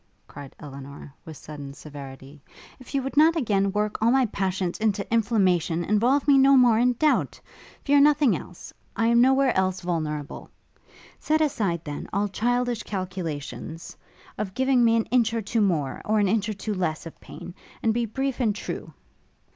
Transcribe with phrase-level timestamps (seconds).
[0.25, 2.41] cried Elinor, with sudden severity,
[2.79, 6.79] 'if you would not again work all my passions into inflammation involve me no more
[6.79, 7.39] in doubt!
[7.85, 8.73] Fear nothing else.
[8.95, 10.49] I am no where else vulnerable.
[11.19, 13.95] Set aside, then, all childish calculations,
[14.39, 17.19] of giving me an inch or two more, or an inch or two less of
[17.21, 18.95] pain, and be brief and true!'